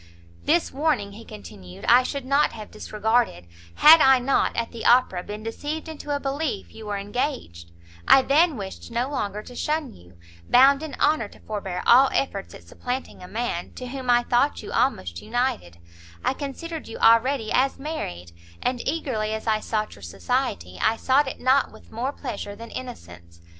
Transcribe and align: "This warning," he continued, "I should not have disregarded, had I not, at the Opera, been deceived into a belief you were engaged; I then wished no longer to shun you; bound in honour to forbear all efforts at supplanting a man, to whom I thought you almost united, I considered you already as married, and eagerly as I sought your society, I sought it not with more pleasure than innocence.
"This 0.45 0.71
warning," 0.71 1.11
he 1.11 1.23
continued, 1.23 1.85
"I 1.87 2.01
should 2.01 2.25
not 2.25 2.53
have 2.53 2.71
disregarded, 2.71 3.45
had 3.75 4.01
I 4.01 4.17
not, 4.17 4.55
at 4.55 4.71
the 4.71 4.83
Opera, 4.83 5.21
been 5.21 5.43
deceived 5.43 5.87
into 5.87 6.09
a 6.15 6.19
belief 6.19 6.73
you 6.73 6.87
were 6.87 6.97
engaged; 6.97 7.69
I 8.07 8.23
then 8.23 8.57
wished 8.57 8.89
no 8.89 9.11
longer 9.11 9.43
to 9.43 9.55
shun 9.55 9.93
you; 9.93 10.17
bound 10.49 10.81
in 10.81 10.95
honour 10.95 11.27
to 11.27 11.39
forbear 11.41 11.83
all 11.85 12.09
efforts 12.15 12.55
at 12.55 12.63
supplanting 12.63 13.21
a 13.21 13.27
man, 13.27 13.73
to 13.73 13.89
whom 13.89 14.09
I 14.09 14.23
thought 14.23 14.63
you 14.63 14.71
almost 14.71 15.21
united, 15.21 15.77
I 16.25 16.33
considered 16.33 16.87
you 16.87 16.97
already 16.97 17.51
as 17.51 17.77
married, 17.77 18.31
and 18.59 18.81
eagerly 18.87 19.35
as 19.35 19.45
I 19.45 19.59
sought 19.59 19.93
your 19.93 20.01
society, 20.01 20.79
I 20.81 20.97
sought 20.97 21.27
it 21.27 21.39
not 21.39 21.71
with 21.71 21.91
more 21.91 22.11
pleasure 22.11 22.55
than 22.55 22.71
innocence. 22.71 23.39